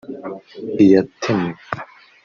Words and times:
iyatemwe 0.83 1.57